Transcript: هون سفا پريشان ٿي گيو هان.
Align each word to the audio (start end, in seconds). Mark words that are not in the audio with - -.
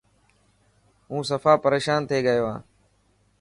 هون 1.09 1.21
سفا 1.29 1.53
پريشان 1.63 2.01
ٿي 2.09 2.17
گيو 2.27 2.45
هان. 2.51 2.61